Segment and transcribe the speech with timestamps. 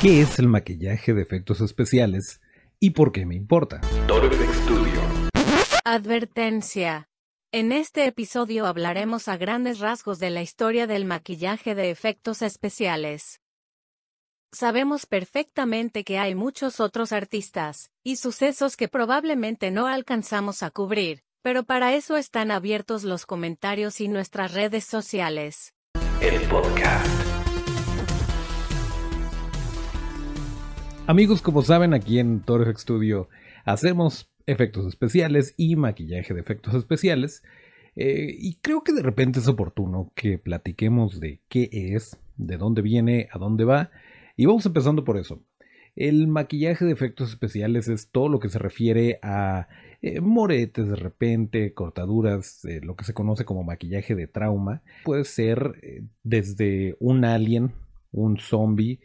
[0.00, 2.40] ¿Qué es el maquillaje de efectos especiales
[2.78, 3.82] y por qué me importa?
[3.84, 5.02] Studio.
[5.84, 7.10] Advertencia.
[7.52, 13.42] En este episodio hablaremos a grandes rasgos de la historia del maquillaje de efectos especiales.
[14.52, 21.24] Sabemos perfectamente que hay muchos otros artistas y sucesos que probablemente no alcanzamos a cubrir,
[21.42, 25.74] pero para eso están abiertos los comentarios y nuestras redes sociales.
[26.22, 27.29] El podcast.
[31.10, 33.28] Amigos, como saben, aquí en Torres Studio
[33.64, 37.42] hacemos efectos especiales y maquillaje de efectos especiales.
[37.96, 42.80] Eh, y creo que de repente es oportuno que platiquemos de qué es, de dónde
[42.80, 43.90] viene, a dónde va.
[44.36, 45.42] Y vamos empezando por eso.
[45.96, 49.66] El maquillaje de efectos especiales es todo lo que se refiere a
[50.02, 54.84] eh, moretes de repente, cortaduras, eh, lo que se conoce como maquillaje de trauma.
[55.02, 57.72] Puede ser desde un alien,
[58.12, 59.00] un zombie,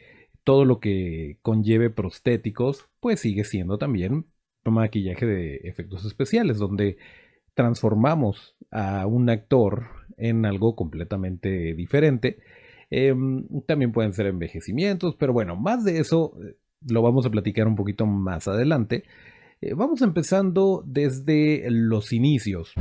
[0.45, 4.27] todo lo que conlleve prostéticos, pues sigue siendo también
[4.71, 6.97] maquillaje de efectos especiales, donde
[7.53, 12.39] transformamos a un actor en algo completamente diferente.
[12.89, 16.55] Em, también pueden ser envejecimientos, pero bueno, más de eso eh,
[16.87, 19.03] lo vamos a platicar un poquito más adelante.
[19.61, 22.73] Eh, vamos empezando desde los inicios.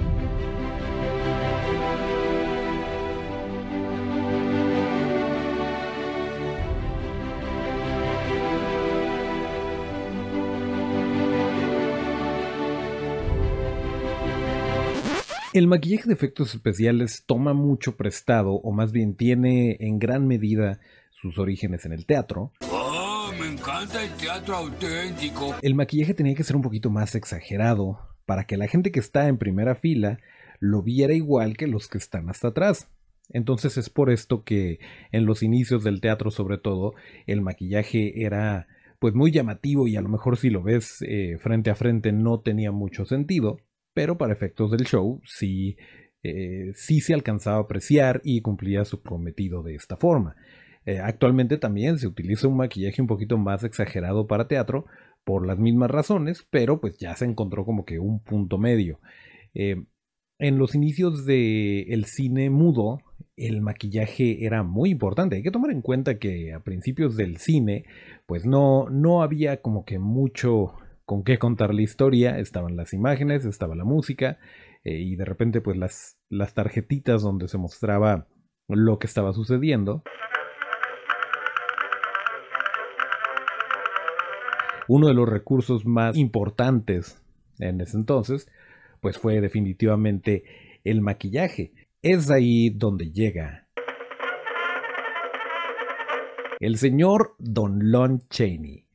[15.54, 20.80] El maquillaje de efectos especiales toma mucho prestado, o más bien tiene en gran medida
[21.12, 22.50] sus orígenes en el teatro.
[22.72, 25.54] ¡Oh, me encanta el teatro auténtico!
[25.62, 29.28] El maquillaje tenía que ser un poquito más exagerado para que la gente que está
[29.28, 30.18] en primera fila
[30.58, 32.88] lo viera igual que los que están hasta atrás.
[33.28, 34.80] Entonces es por esto que
[35.12, 36.94] en los inicios del teatro sobre todo
[37.28, 38.66] el maquillaje era
[38.98, 42.40] pues muy llamativo y a lo mejor si lo ves eh, frente a frente no
[42.40, 43.58] tenía mucho sentido
[43.94, 45.76] pero para efectos del show sí,
[46.22, 50.36] eh, sí se alcanzaba a apreciar y cumplía su cometido de esta forma.
[50.86, 54.84] Eh, actualmente también se utiliza un maquillaje un poquito más exagerado para teatro
[55.24, 59.00] por las mismas razones, pero pues ya se encontró como que un punto medio.
[59.54, 59.84] Eh,
[60.38, 62.98] en los inicios del cine mudo,
[63.36, 65.36] el maquillaje era muy importante.
[65.36, 67.84] Hay que tomar en cuenta que a principios del cine,
[68.26, 70.74] pues no, no había como que mucho
[71.04, 74.38] con qué contar la historia, estaban las imágenes, estaba la música
[74.84, 78.26] eh, y de repente pues las, las tarjetitas donde se mostraba
[78.68, 80.02] lo que estaba sucediendo.
[84.88, 87.22] Uno de los recursos más importantes
[87.58, 88.50] en ese entonces
[89.00, 90.44] pues fue definitivamente
[90.84, 91.72] el maquillaje.
[92.02, 93.68] Es ahí donde llega
[96.60, 98.86] el señor Don Lon Chaney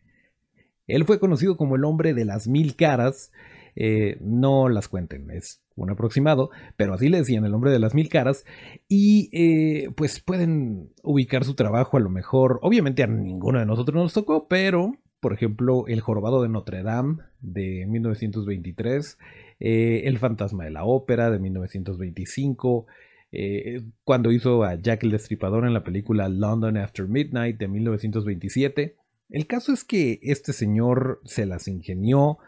[0.90, 3.32] él fue conocido como el hombre de las mil caras.
[3.76, 7.94] Eh, no las cuenten, es un aproximado, pero así le decían el hombre de las
[7.94, 8.44] mil caras.
[8.88, 12.60] Y eh, pues pueden ubicar su trabajo a lo mejor.
[12.62, 17.18] Obviamente a ninguno de nosotros nos tocó, pero por ejemplo, El Jorobado de Notre Dame
[17.42, 19.18] de 1923,
[19.60, 22.88] eh, El Fantasma de la Ópera de 1925,
[24.06, 28.99] cuando hizo a Jack el Destripador en la película London After Midnight de 1927.
[29.30, 32.40] El caso es que este señor se las ingenió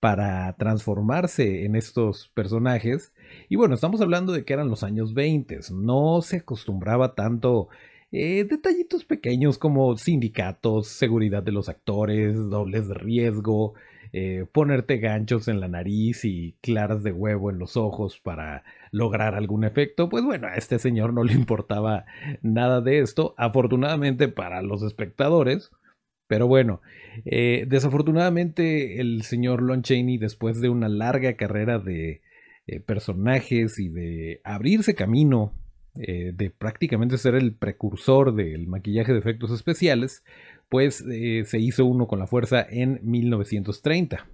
[0.00, 3.14] para transformarse en estos personajes.
[3.48, 7.68] Y bueno, estamos hablando de que eran los años 20, no se acostumbraba tanto
[8.12, 13.72] eh, detallitos pequeños como sindicatos, seguridad de los actores, dobles de riesgo,
[14.12, 19.34] eh, ponerte ganchos en la nariz y claras de huevo en los ojos para lograr
[19.34, 20.10] algún efecto.
[20.10, 22.04] Pues bueno, a este señor no le importaba
[22.42, 23.34] nada de esto.
[23.38, 25.72] Afortunadamente para los espectadores,
[26.26, 26.80] pero bueno,
[27.24, 32.22] eh, desafortunadamente el señor Lon Chaney, después de una larga carrera de
[32.66, 35.52] eh, personajes y de abrirse camino,
[35.94, 40.24] eh, de prácticamente ser el precursor del maquillaje de efectos especiales,
[40.68, 44.28] pues se hizo uno con la fuerza en 1930.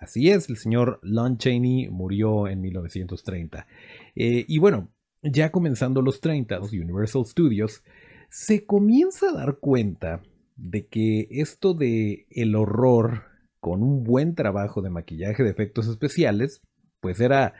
[0.00, 3.66] Así es, el señor Lon Chaney murió en 1930.
[4.14, 4.90] y bueno,
[5.22, 7.82] ya comenzando los 30, Universal Studios
[8.30, 10.22] se comienza a dar cuenta
[10.56, 13.24] de que esto de el horror
[13.60, 16.62] con un buen trabajo de maquillaje de efectos especiales,
[17.00, 17.54] pues era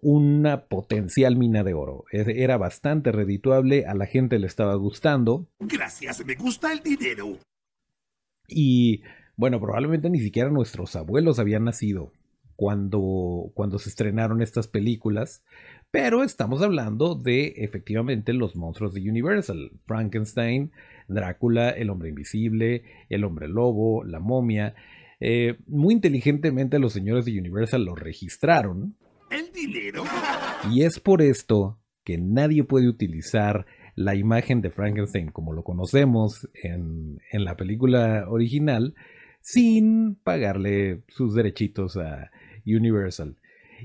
[0.00, 2.04] una potencial mina de oro.
[2.12, 5.48] Era bastante redituable, a la gente le estaba gustando.
[5.58, 7.38] Gracias, me gusta el dinero.
[8.48, 9.02] Y
[9.36, 12.12] bueno, probablemente ni siquiera nuestros abuelos habían nacido
[12.56, 15.44] cuando, cuando se estrenaron estas películas,
[15.90, 19.72] Pero estamos hablando de efectivamente los monstruos de Universal.
[19.86, 20.70] Frankenstein,
[21.08, 24.74] Drácula, el hombre invisible, el hombre lobo, la momia.
[25.18, 28.96] Eh, muy inteligentemente los señores de Universal lo registraron.
[29.30, 30.04] ¿El dinero?
[30.70, 33.64] Y es por esto que nadie puede utilizar
[33.94, 38.94] la imagen de Frankenstein como lo conocemos en, en la película original
[39.40, 42.30] sin pagarle sus derechitos a
[42.66, 43.36] Universal.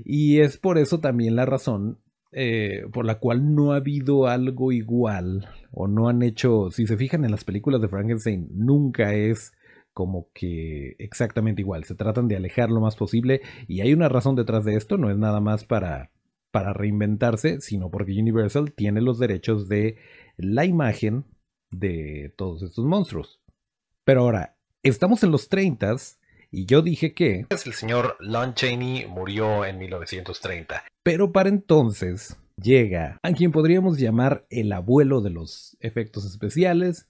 [0.04, 1.98] Y es por eso también la razón
[2.36, 6.96] eh, por la cual no ha habido algo igual o no han hecho, si se
[6.96, 9.52] fijan en las películas de Frankenstein, nunca es
[9.92, 14.34] como que exactamente igual, se tratan de alejar lo más posible y hay una razón
[14.34, 16.10] detrás de esto, no es nada más para,
[16.50, 19.98] para reinventarse, sino porque Universal tiene los derechos de
[20.36, 21.26] la imagen
[21.70, 23.40] de todos estos monstruos.
[24.02, 25.94] Pero ahora, estamos en los 30
[26.54, 30.84] y yo dije que el señor Lon Chaney murió en 1930.
[31.02, 37.08] Pero para entonces llega a quien podríamos llamar el abuelo de los efectos especiales.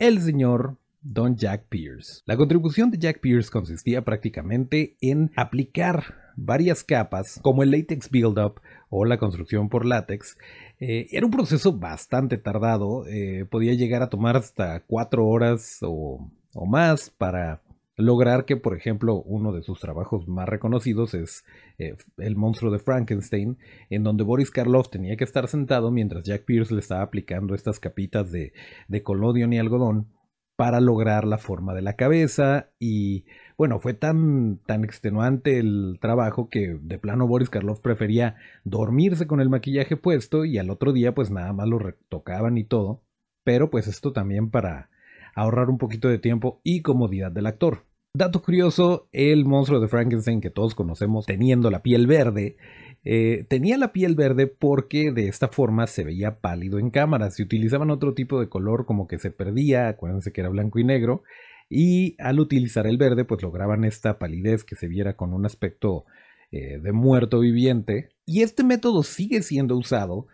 [0.00, 2.22] El señor Don Jack Pierce.
[2.24, 8.60] La contribución de Jack Pierce consistía prácticamente en aplicar varias capas, como el latex build-up
[8.88, 10.38] o la construcción por látex.
[10.80, 16.30] Eh, era un proceso bastante tardado, eh, podía llegar a tomar hasta cuatro horas o,
[16.66, 17.60] más para
[17.96, 21.44] lograr que, por ejemplo, uno de sus trabajos más reconocidos es
[21.78, 23.58] eh, El monstruo de Frankenstein,
[23.90, 27.78] en donde Boris Karloff tenía que estar sentado mientras Jack Pierce le estaba aplicando estas
[27.78, 28.54] capitas de,
[28.88, 30.08] de y algodón
[30.56, 33.24] para lograr la forma de la cabeza y
[33.56, 39.40] bueno, fue tan, tan extenuante el trabajo que de plano Boris Karloff prefería dormirse con
[39.40, 43.02] el maquillaje puesto y al otro día pues nada más lo retocaban y todo,
[43.44, 44.90] pero pues esto también para
[45.34, 47.84] ahorrar un poquito de tiempo y comodidad del actor.
[48.16, 52.56] Dato curioso, el monstruo de Frankenstein que todos conocemos teniendo la piel verde,
[53.04, 57.30] eh, tenía la piel verde porque de esta forma se veía pálido en cámara.
[57.30, 60.84] Si utilizaban otro tipo de color como que se perdía, acuérdense que era blanco y
[60.84, 61.22] negro,
[61.68, 66.04] y al utilizar el verde pues lograban esta palidez que se viera con un aspecto
[66.50, 68.10] eh, de muerto viviente.
[68.26, 70.26] Y este método sigue siendo usado,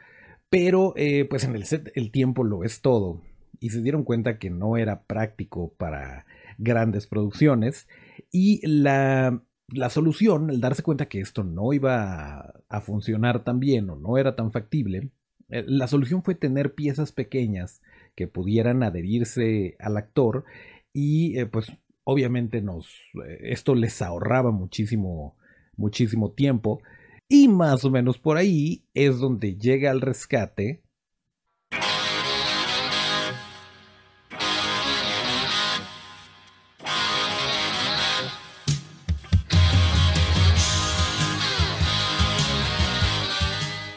[0.49, 3.23] pero eh, pues en el set el tiempo lo es todo.
[3.59, 6.25] Y se dieron cuenta que no era práctico para
[6.59, 7.89] grandes producciones.
[8.31, 13.91] Y la, la solución, el darse cuenta que esto no iba a, funcionar tan bien
[13.91, 15.11] o no era tan factible,
[15.49, 17.83] eh, la solución fue tener piezas pequeñas
[18.15, 20.45] que pudieran adherirse al actor
[20.93, 21.73] y eh, pues
[22.05, 22.87] obviamente nos
[23.27, 25.37] eh, esto les ahorraba muchísimo
[25.77, 26.83] muchísimo tiempo.
[27.29, 30.83] Y más o menos por ahí es donde llega al rescate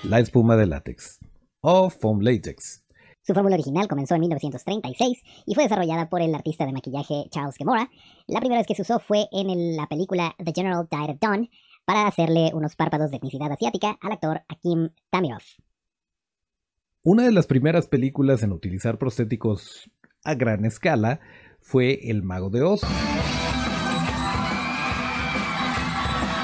[0.04, 1.20] la espuma de látex
[1.62, 2.84] o foam latex
[3.26, 7.56] su fórmula original comenzó en 1936 y fue desarrollada por el artista de maquillaje Charles
[7.56, 7.90] Gemora.
[8.28, 11.50] La primera vez que se usó fue en la película The General Died of Dawn
[11.86, 15.42] para hacerle unos párpados de etnicidad asiática al actor Akim Tamirov.
[17.04, 19.90] Una de las primeras películas en utilizar prostéticos
[20.26, 21.22] a gran escala
[21.62, 22.82] fue El Mago de Oz.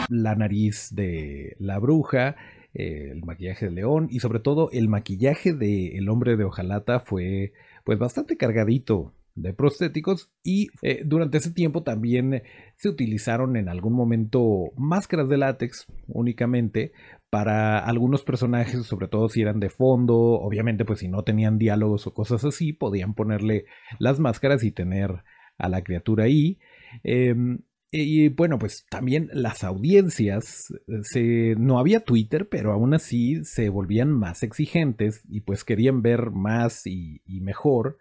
[0.08, 2.38] La nariz de la bruja,
[2.74, 7.00] eh, el maquillaje de León y sobre todo el maquillaje de El hombre de hojalata
[7.00, 12.44] fue pues bastante cargadito de prostéticos y eh, durante ese tiempo también
[12.76, 16.92] se utilizaron en algún momento máscaras de látex únicamente
[17.30, 22.08] para algunos personajes, sobre todo si eran de fondo, obviamente pues si no tenían diálogos
[22.08, 23.66] o cosas así, podían ponerle
[24.00, 25.24] las máscaras y tener
[25.58, 26.58] a la criatura ahí.
[27.04, 27.60] Em,
[27.92, 33.70] y bueno, pues también las audiencias, eh, se, no había Twitter, pero aún así se
[33.70, 37.98] volvían más exigentes y pues querían ver más y, mejor.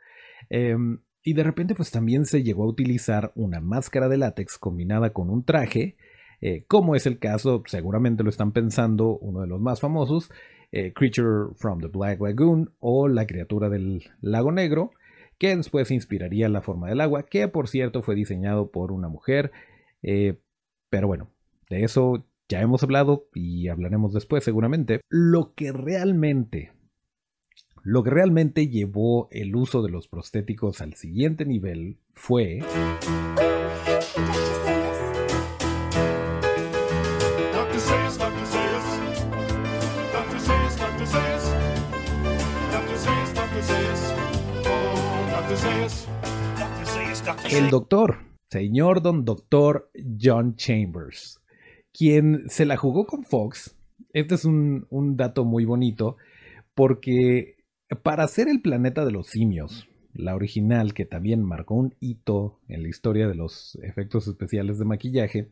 [0.50, 5.12] Em, y de repente pues también se llegó a utilizar una máscara de látex combinada
[5.12, 5.96] con un traje,
[6.40, 10.30] eh, como es el caso, seguramente lo están pensando, uno de los más famosos,
[10.70, 14.92] eh, Creature from the Black Lagoon o La criatura del lago negro,
[15.38, 19.50] que después inspiraría la forma del agua, que por cierto fue diseñado por una mujer
[20.02, 20.38] eh,
[20.90, 21.30] pero bueno,
[21.68, 25.00] de eso ya hemos hablado y hablaremos después seguramente.
[25.08, 26.72] Lo que realmente,
[27.82, 32.60] lo que realmente llevó el uso de los prostéticos al siguiente nivel fue...
[47.50, 48.18] El doctor
[48.50, 49.90] señor don doctor
[50.20, 51.40] John Chambers,
[51.92, 53.76] quien se la jugó con Fox.
[54.12, 56.16] Este es un, un dato muy bonito
[56.74, 57.56] porque
[58.02, 62.82] para hacer el planeta de los simios, la original que también marcó un hito en
[62.82, 65.48] la historia de los efectos especiales de maquillaje,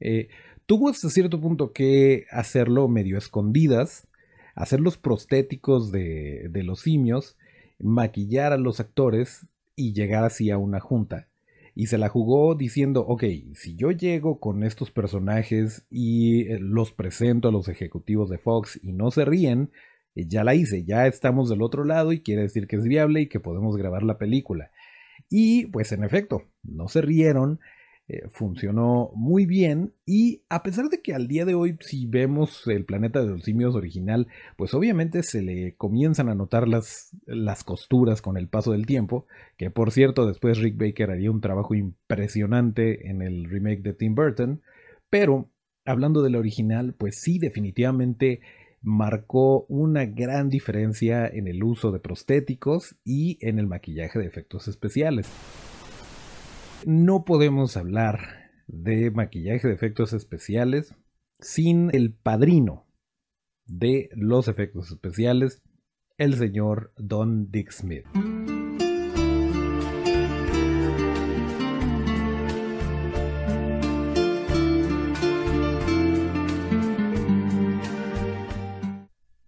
[0.00, 0.28] eh,
[0.66, 4.08] tuvo hasta cierto punto que hacerlo medio escondidas,
[4.54, 7.36] hacer los prostéticos de, de los simios,
[7.78, 11.29] maquillar a los actores y llegar así a una junta.
[11.80, 16.92] Y se la jugó diciendo, ok, si yo llego con estos personajes y eh, los
[16.92, 19.70] presento a los ejecutivos de Fox y no se ríen,
[20.14, 23.22] eh, ya la hice, ya estamos del otro lado y quiere decir que es viable
[23.22, 24.70] y que podemos grabar la película.
[25.30, 27.60] Y pues en efecto, no se rieron,
[28.12, 32.66] eh, funcionó muy bien y a pesar de que al día de hoy si vemos
[32.66, 34.26] el planeta de los simios original,
[34.56, 39.26] pues obviamente se le comienzan a notar las, las costuras con el paso del tiempo,
[39.56, 44.16] que por cierto después Rick Baker haría un trabajo impresionante en el remake de Tim
[44.16, 44.60] Burton,
[45.08, 45.48] pero
[45.84, 48.40] hablando del original, pues sí definitivamente
[48.82, 54.66] marcó una gran diferencia en el uso de prostéticos y en el maquillaje de efectos
[54.66, 55.30] especiales.
[56.86, 58.20] No podemos hablar
[58.66, 60.94] de maquillaje de efectos especiales
[61.38, 62.86] sin el padrino
[63.66, 65.62] de los efectos especiales,
[66.16, 68.06] el señor Don Dick Smith.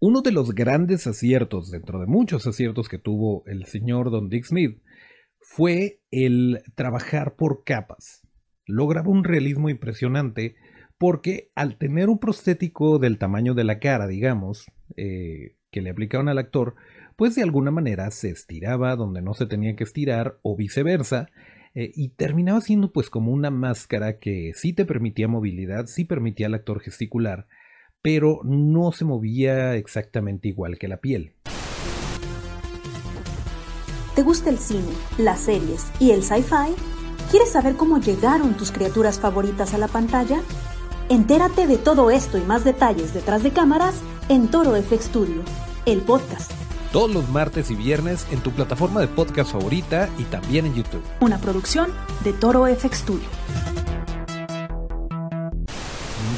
[0.01, 4.45] Uno de los grandes aciertos, dentro de muchos aciertos que tuvo el señor Don Dick
[4.45, 4.83] Smith,
[5.55, 8.23] fue el trabajar por capas.
[8.67, 10.55] Lograba un realismo impresionante
[10.97, 14.65] porque al tener un prostético del tamaño de la cara, digamos,
[14.97, 16.75] eh, que le aplicaban al actor,
[17.17, 21.29] pues de alguna manera se estiraba donde no se tenía que estirar o viceversa,
[21.75, 26.47] eh, y terminaba siendo pues como una máscara que sí te permitía movilidad, sí permitía
[26.47, 27.47] al actor gesticular,
[28.01, 31.35] pero no se movía exactamente igual que la piel.
[34.15, 36.75] ¿Te gusta el cine, las series y el sci-fi?
[37.31, 40.43] ¿Quieres saber cómo llegaron tus criaturas favoritas a la pantalla?
[41.09, 43.95] Entérate de todo esto y más detalles detrás de cámaras
[44.29, 45.43] en Toro FX Studio,
[45.87, 46.51] el podcast.
[46.93, 51.03] Todos los martes y viernes en tu plataforma de podcast favorita y también en YouTube.
[51.21, 51.91] Una producción
[52.23, 53.29] de Toro FX Studio.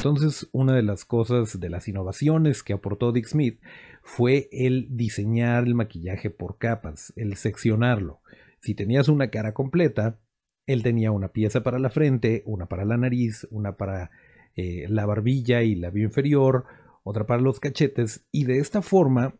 [0.05, 3.59] Entonces, una de las cosas, de las innovaciones que aportó Dick Smith
[4.03, 8.21] fue el diseñar el maquillaje por capas, el seccionarlo.
[8.59, 10.19] Si tenías una cara completa,
[10.67, 14.11] él tenía una pieza para la frente, una para la nariz, una para
[14.55, 16.65] eh, la barbilla y labio inferior,
[17.03, 19.33] otra para los cachetes, y de esta forma,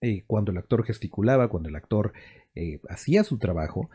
[0.00, 2.14] eh, cuando el actor gesticulaba, cuando el actor
[2.54, 3.90] eh, hacía su trabajo,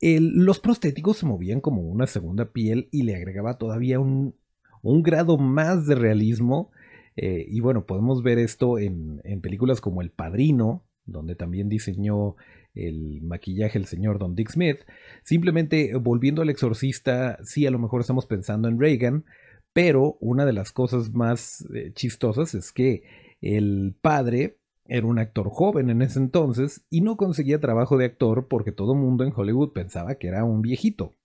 [0.00, 4.34] los prostéticos se movían como una segunda piel y le agregaba todavía un,
[4.82, 6.70] un grado más de realismo.
[7.16, 12.36] Eh, y bueno, podemos ver esto en, películas como El Padrino, donde también diseñó
[12.74, 14.78] el maquillaje el señor Don Dick Smith.
[15.24, 19.24] Simplemente volviendo al exorcista, sí, a lo mejor estamos pensando en Reagan,
[19.72, 23.02] pero una de las cosas más eh, chistosas es que
[23.40, 28.48] el padre era un actor joven en ese entonces y no conseguía trabajo de actor
[28.48, 31.17] porque todo el mundo en Hollywood pensaba que era un viejito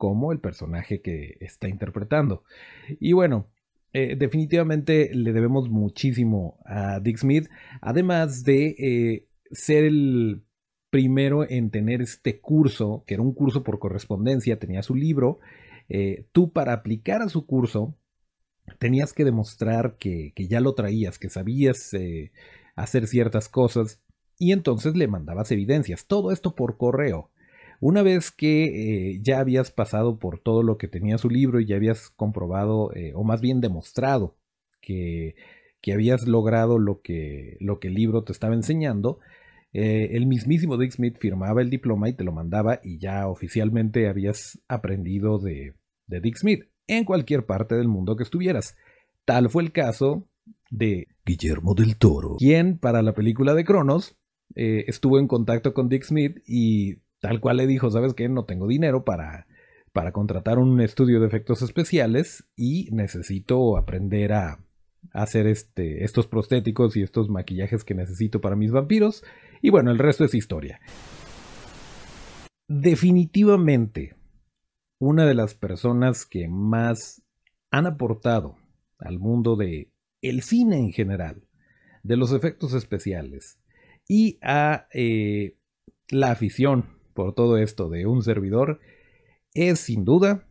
[0.00, 2.42] como el personaje que está interpretando.
[3.00, 3.50] Y bueno,
[3.92, 7.50] eh, definitivamente le debemos muchísimo a Dick Smith,
[7.82, 10.42] además de eh, ser el
[10.88, 15.40] primero en tener este curso, que era un curso por correspondencia, tenía su libro,
[15.90, 17.94] eh, tú para aplicar a su curso
[18.78, 21.94] tenías que demostrar que, que ya lo traías, que sabías
[22.74, 24.00] hacer ciertas cosas
[24.38, 27.30] y entonces le mandabas evidencias, todo esto por correo.
[27.80, 28.64] Una vez que
[29.14, 32.94] eh, ya habías pasado por todo lo que tenía su libro y ya habías comprobado,
[32.94, 34.36] eh, o más bien demostrado,
[34.82, 35.34] que,
[35.80, 39.18] que habías logrado lo que, lo que el libro te estaba enseñando,
[39.72, 44.08] eh, el mismísimo Dick Smith firmaba el diploma y te lo mandaba y ya oficialmente
[44.08, 45.74] habías aprendido de,
[46.06, 48.76] de Dick Smith en cualquier parte del mundo que estuvieras.
[49.24, 50.28] Tal fue el caso
[50.70, 54.16] de Guillermo del Toro, quien para la película de Cronos
[54.52, 58.28] estuvo en contacto con Dick Smith y Tal cual le dijo, ¿sabes qué?
[58.28, 59.46] No tengo dinero para,
[59.92, 64.64] para contratar un estudio de efectos especiales y necesito aprender a,
[65.12, 69.24] hacer este, estos prostéticos y estos maquillajes que necesito para mis vampiros.
[69.62, 70.80] Y bueno, el resto es historia.
[72.68, 74.16] Definitivamente,
[74.98, 77.22] una de las personas que más
[77.70, 78.56] han aportado
[78.98, 79.90] al mundo de
[80.22, 81.46] el cine en general,
[82.02, 83.58] de los efectos especiales
[84.06, 85.56] y a eh,
[86.08, 88.80] la afición por todo esto de un servidor
[89.52, 90.46] es sin duda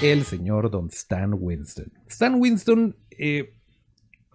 [0.00, 1.92] el señor Don Stan Winston.
[2.06, 3.52] Stan Winston eh,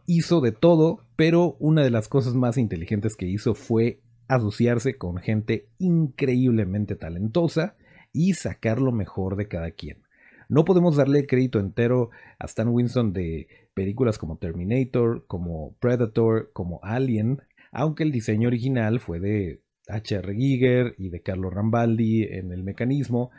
[0.05, 5.17] hizo de todo, pero una de las cosas más inteligentes que hizo fue asociarse con
[5.17, 7.75] gente increíblemente talentosa
[8.13, 10.03] y sacar lo mejor de cada quien.
[10.47, 16.51] No podemos darle el crédito entero a Stan Winston de películas como Terminator, como Predator,
[16.53, 17.41] como Alien,
[17.71, 20.35] aunque el diseño original fue de H.R.
[20.35, 23.31] Giger y de Carlo Rambaldi en el mecanismo.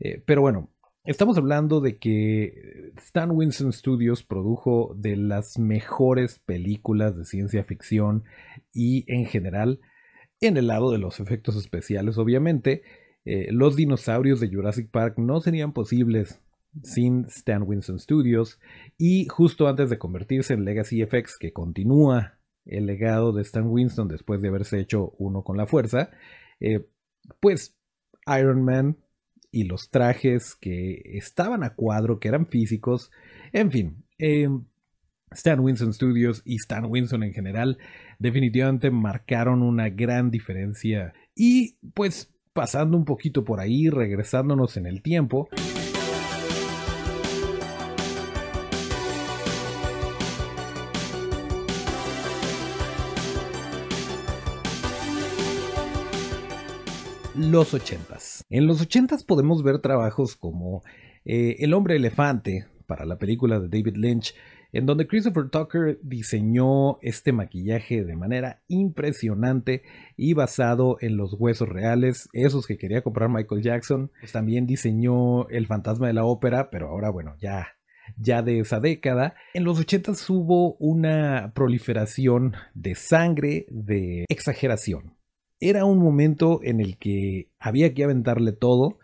[0.00, 0.70] Eh, pero bueno,
[1.06, 8.24] Estamos hablando de que Stan Winston Studios produjo de las mejores películas de ciencia ficción
[8.72, 9.80] y en general
[10.40, 12.84] en el lado de los efectos especiales, obviamente,
[13.24, 16.40] eh, los dinosaurios de Jurassic Park no serían posibles
[16.82, 18.58] sin Stan Winston Studios
[18.98, 24.08] y justo antes de convertirse en Legacy FX que continúa el legado de Stan Winston
[24.08, 26.10] después de haberse hecho uno con la fuerza,
[26.60, 26.86] eh,
[27.40, 27.76] pues
[28.26, 28.98] Iron Man
[29.50, 33.10] y los trajes que estaban a cuadro, que eran físicos,
[33.52, 34.04] en fin.
[34.18, 34.64] Em,
[35.30, 37.78] Stan Winston Studios y Stan Winston en general
[38.18, 45.02] definitivamente marcaron una gran diferencia y pues pasando un poquito por ahí, regresándonos en el
[45.02, 45.48] tiempo,
[57.34, 58.44] los ochentas.
[58.48, 60.84] En los ochentas podemos ver trabajos como
[61.24, 64.32] eh, El hombre elefante para la película de David Lynch,
[64.74, 69.82] en donde Christopher Tucker diseñó este maquillaje de manera impresionante
[70.16, 74.10] y basado en los huesos reales, esos que quería comprar Michael Jackson.
[74.20, 77.68] Pues también diseñó El fantasma de la ópera, pero ahora bueno, ya
[78.18, 79.34] ya de esa década.
[79.54, 85.14] En los 80 hubo una proliferación de sangre, de exageración
[85.70, 88.98] era un momento en el que había que aventarle todo,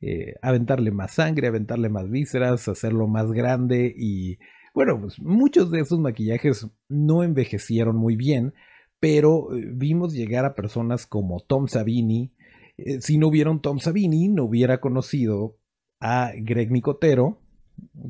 [0.00, 4.38] eh, aventarle más sangre, aventarle más vísceras, hacerlo más grande y
[4.76, 8.54] bueno, pues muchos de esos maquillajes no envejecieron muy bien,
[9.00, 12.32] pero eh, vimos llegar a personas como Tom Savini.
[12.76, 15.56] Eh, si no vieron Tom Savini, no hubiera conocido
[15.98, 17.40] a Greg Nicotero,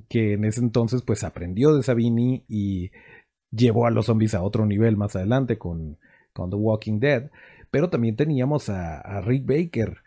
[0.09, 2.90] que en ese entonces pues aprendió de Savini y
[3.50, 5.96] llevó a los zombies a otro nivel más adelante con
[6.35, 7.31] The Walking Dead
[7.70, 9.98] pero también teníamos a, Rick Baker.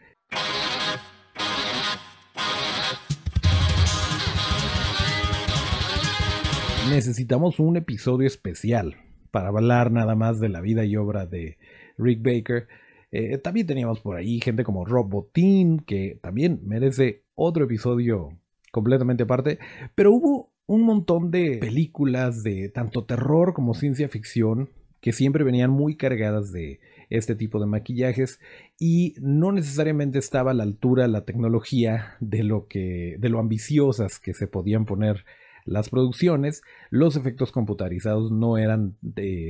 [6.90, 8.96] Necesitamos un episodio especial
[9.30, 11.58] para hablar nada más de la vida y obra de
[12.00, 12.68] Rick Baker.
[13.12, 18.30] Eh, también teníamos por ahí gente como Rob Bottin, que también merece otro episodio
[18.72, 19.60] completamente aparte.
[19.94, 25.70] Pero hubo un montón de películas de tanto terror como ciencia ficción que siempre venían
[25.70, 26.80] muy cargadas de
[27.12, 28.40] este tipo de maquillajes
[28.80, 34.20] y no necesariamente estaba a la altura la tecnología de lo que de lo ambiciosas
[34.20, 35.24] que se podían poner
[35.70, 38.98] las producciones, los efectos computarizados no eran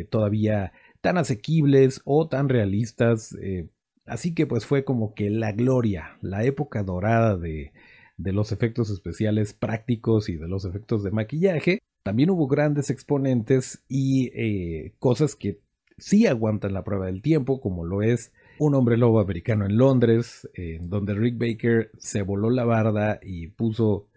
[0.10, 3.70] todavía tan asequibles o tan realistas, eh,
[4.06, 7.72] así que pues fue como que la gloria, la época dorada de,
[8.18, 11.80] de los efectos especiales prácticos y de los efectos de maquillaje.
[12.04, 15.62] También hubo grandes exponentes y eh, cosas que
[15.98, 20.50] sí aguantan la prueba del tiempo, como lo es un hombre lobo americano en Londres,
[20.54, 24.09] en donde Rick Baker se voló la barda y puso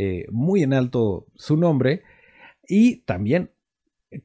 [0.00, 2.02] eh, muy en alto su nombre.
[2.68, 3.50] Y también,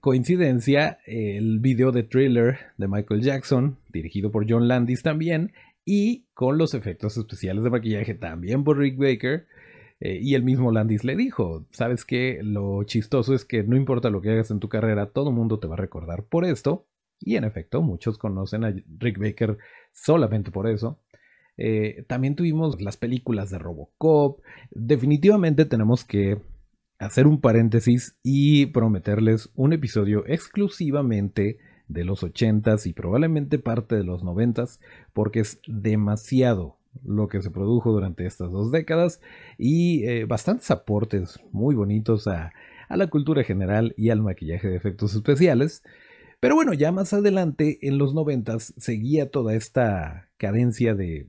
[0.02, 5.52] coincidencia, el video de thriller de Michael Jackson, dirigido por John Landis también,
[5.84, 9.48] y con los efectos especiales de maquillaje también por Rick Baker.
[10.00, 14.12] Eh, y el mismo Landis le dijo, sabes que lo chistoso es que no importa
[14.12, 16.86] lo que hagas en tu carrera, todo el mundo te va a recordar por esto.
[17.20, 19.58] Y en efecto, muchos conocen a Rick Baker
[19.92, 21.00] solamente por eso.
[21.58, 24.42] Eh, también tuvimos las películas de Robocop.
[24.72, 26.40] Definitivamente tenemos que
[27.00, 34.04] hacer un paréntesis y prometerles un episodio exclusivamente de los 80s y probablemente parte de
[34.04, 34.80] los 90s
[35.12, 39.20] porque es demasiado lo que se produjo durante estas dos décadas
[39.58, 42.52] y eh, bastantes aportes muy bonitos a,
[42.90, 45.82] la cultura general y al maquillaje de efectos especiales.
[46.40, 51.26] Pero bueno, ya más adelante, en los noventas, seguía toda esta cadencia de,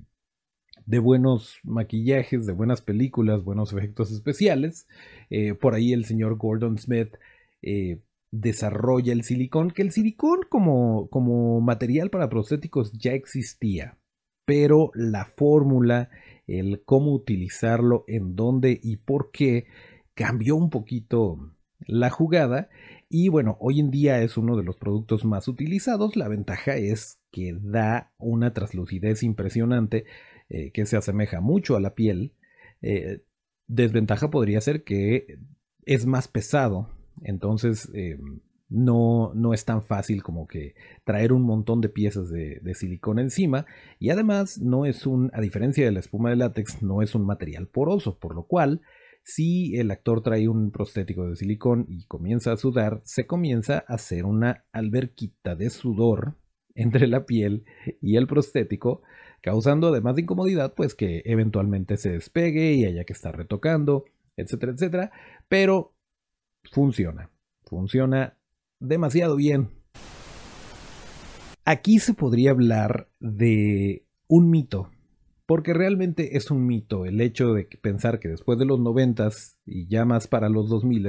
[0.87, 4.87] de buenos maquillajes, de buenas películas, buenos efectos especiales.
[5.31, 7.17] Eh, por ahí el señor Gordon Smith
[7.63, 13.99] eh, desarrolla el silicón, que el silicón como, como material para prostéticos ya existía
[14.45, 16.11] pero la fórmula,
[16.47, 19.67] el cómo utilizarlo, en dónde y por qué,
[20.15, 21.55] cambió un poquito
[21.87, 22.69] la jugada
[23.09, 26.17] y bueno, hoy en día es uno de los productos más utilizados.
[26.17, 30.05] La ventaja es que da una translucidez impresionante
[30.49, 32.35] eh, que se asemeja mucho a la piel.
[32.83, 33.23] Eh,
[33.67, 35.39] desventaja podría ser que
[35.87, 36.91] es más pesado,
[37.23, 38.19] entonces eh,
[38.69, 43.23] no, no, es tan fácil como que traer un montón de piezas de, de silicona
[43.23, 43.67] encima
[43.99, 47.25] y además no es un, a diferencia de la espuma de látex, no es un
[47.25, 48.83] material poroso, por lo cual
[49.23, 53.95] si el actor trae un prostético de silicón y comienza a sudar, se comienza a
[53.95, 56.37] hacer una alberquita de sudor
[56.75, 57.65] entre la piel
[58.01, 59.03] y el prostético,
[59.41, 64.05] causando además de incomodidad, pues que eventualmente se despegue y haya que estar retocando,
[64.37, 65.13] etcétera, etcétera,
[65.49, 65.95] pero
[66.71, 67.31] funciona,
[67.65, 68.37] funciona
[68.81, 69.71] demasiado bien.
[71.65, 74.91] Aquí se podría hablar de un mito
[75.47, 79.87] porque realmente es un mito el hecho de pensar que después de los noventas y
[79.87, 81.07] ya más para los 2000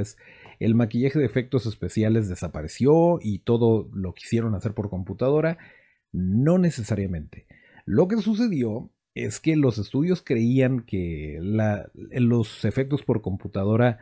[0.60, 5.58] el maquillaje de efectos especiales desapareció y todo lo quisieron hacer por computadora.
[6.12, 7.48] No necesariamente.
[7.86, 14.00] Lo que sucedió es que los estudios creían que los efectos por computadora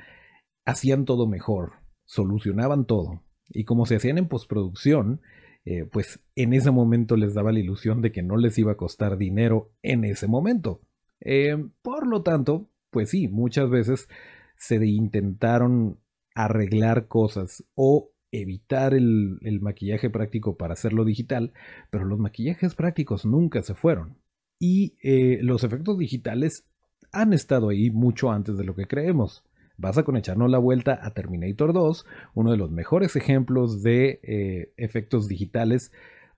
[0.65, 1.73] hacían todo mejor,
[2.05, 3.23] solucionaban todo.
[3.49, 5.21] Y como se hacían en postproducción,
[5.65, 8.77] eh, pues en ese momento les daba la ilusión de que no les iba a
[8.77, 10.81] costar dinero en ese momento.
[11.21, 14.09] Eh, por lo tanto, pues sí, muchas veces
[14.57, 15.99] se intentaron
[16.35, 21.53] arreglar cosas o evitar el, maquillaje práctico para hacerlo digital,
[21.91, 24.17] pero los maquillajes prácticos nunca se fueron.
[24.59, 26.67] Y eh, los efectos digitales
[27.11, 29.43] han estado ahí mucho antes de lo que creemos.
[29.77, 34.73] Vas con echarnos la vuelta a Terminator 2, uno de los mejores ejemplos de eh,
[34.77, 35.91] efectos digitales,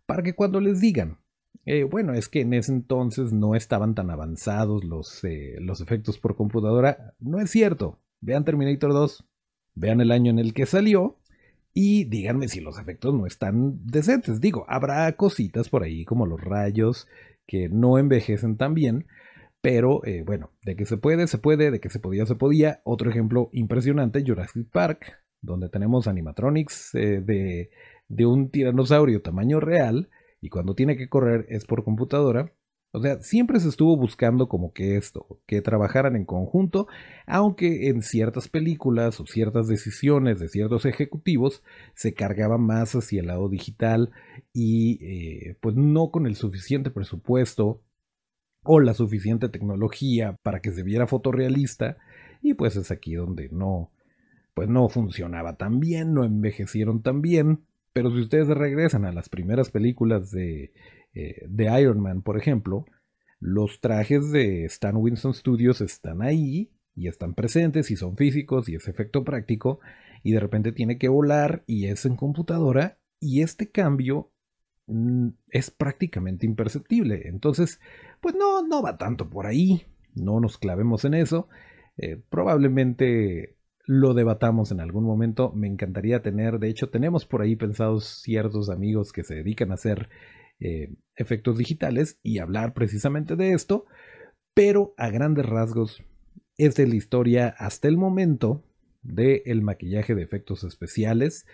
[0.05, 1.19] para que cuando les digan,
[1.65, 5.21] eh, bueno, es que en ese entonces no estaban tan avanzados los,
[5.59, 7.99] los efectos por computadora, no es cierto.
[8.21, 9.25] Vean Terminator 2,
[9.75, 11.17] vean el año en el que salió
[11.73, 14.39] y díganme si los efectos no están decentes.
[14.39, 17.07] Digo, habrá cositas por ahí como los rayos
[17.45, 19.07] que no envejecen tan bien,
[19.61, 22.81] pero eh, bueno, de que se puede, se puede, de que se podía, se podía.
[22.85, 27.71] Otro ejemplo impresionante, Jurassic Park, donde tenemos animatronics eh, de,
[28.07, 30.09] de un tiranosaurio tamaño real
[30.41, 32.53] y cuando tiene que correr es por computadora.
[32.95, 36.87] O sea, siempre se estuvo buscando como que esto, que trabajaran en conjunto,
[37.27, 41.61] aunque en ciertas películas o ciertas decisiones de ciertos ejecutivos
[41.93, 44.11] se cargaba más hacia el lado digital
[44.53, 47.81] y eh, pues no con el suficiente presupuesto
[48.63, 51.97] o la suficiente tecnología para que se viera fotorrealista
[52.41, 53.91] y pues es aquí donde no
[54.53, 59.27] pues no funcionaba tan bien, no envejecieron tan bien, pero si ustedes regresan a las
[59.27, 60.71] primeras películas de,
[61.15, 62.85] eh, de Iron Man, por ejemplo,
[63.39, 68.75] los trajes de Stan Winston Studios están ahí y están presentes y son físicos y
[68.75, 69.79] es efecto práctico
[70.23, 74.31] y de repente tiene que volar y es en computadora y este cambio
[74.87, 77.27] mm, es prácticamente imperceptible.
[77.27, 77.79] Entonces,
[78.21, 79.83] pues no, no va tanto por ahí,
[80.15, 81.47] no nos clavemos en eso.
[81.97, 85.51] Eh, probablemente lo debatamos en algún momento.
[85.53, 89.75] Me encantaría tener, de hecho, tenemos por ahí pensados ciertos amigos que se dedican a
[89.75, 90.09] hacer
[90.59, 93.85] eh, efectos digitales y hablar precisamente de esto,
[94.53, 96.03] pero a grandes rasgos
[96.57, 98.63] es de la historia hasta el momento
[99.01, 101.45] del maquillaje de efectos especiales.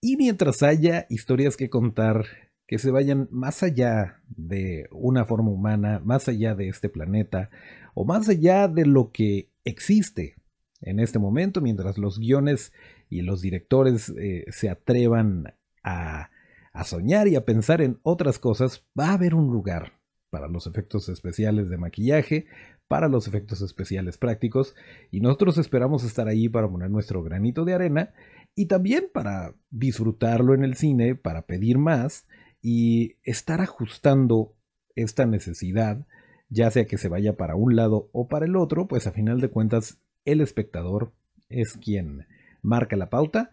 [0.00, 2.24] Y mientras haya historias que contar
[2.66, 7.50] que se vayan más allá de una forma humana, más allá de este planeta,
[7.94, 10.34] o más allá de lo que existe
[10.80, 12.72] en este momento, mientras los guiones
[13.08, 16.30] y los directores eh, se atrevan a,
[16.76, 19.94] a soñar y a pensar en otras cosas, va a haber un lugar
[20.28, 22.46] para los efectos especiales de maquillaje,
[22.86, 24.74] para los efectos especiales prácticos,
[25.10, 28.12] y nosotros esperamos estar ahí para poner nuestro granito de arena
[28.54, 32.26] y también para disfrutarlo en el cine, para pedir más
[32.60, 34.54] y estar ajustando
[34.94, 36.06] esta necesidad,
[36.50, 39.40] ya sea que se vaya para un lado o para el otro, pues a final
[39.40, 41.12] de cuentas el espectador
[41.48, 42.26] es quien
[42.60, 43.50] marca la pauta.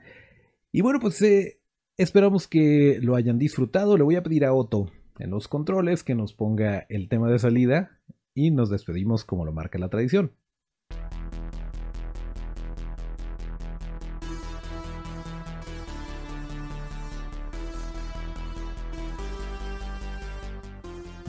[0.73, 1.61] Y bueno, pues eh,
[1.97, 3.97] esperamos que lo hayan disfrutado.
[3.97, 7.39] Le voy a pedir a Otto en los controles que nos ponga el tema de
[7.39, 8.01] salida
[8.33, 10.31] y nos despedimos como lo marca la tradición.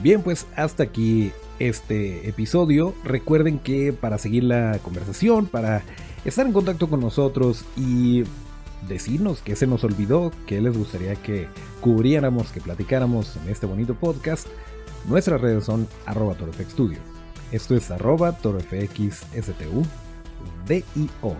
[0.01, 2.93] Bien, pues hasta aquí este episodio.
[3.03, 5.83] Recuerden que para seguir la conversación, para
[6.25, 8.23] estar en contacto con nosotros y
[8.87, 11.47] decirnos qué se nos olvidó, qué les gustaría que
[11.81, 14.47] cubriéramos, que platicáramos en este bonito podcast,
[15.07, 16.99] nuestras redes son arroba torfxstudio.
[17.51, 19.83] Esto es arroba torfxstu,
[20.67, 21.35] D-I-O.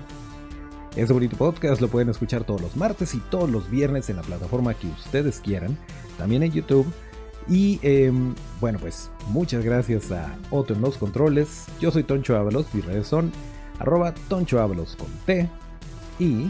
[0.95, 4.21] Este bonito podcast lo pueden escuchar todos los martes y todos los viernes en la
[4.21, 5.77] plataforma que ustedes quieran,
[6.17, 6.85] también en YouTube.
[7.47, 11.65] Y em, bueno, pues muchas gracias a Otto en los controles.
[11.79, 13.31] Yo soy Toncho Ábalos, mis redes son
[13.79, 15.49] arroba Toncho Ábalos con T.
[16.17, 16.49] Y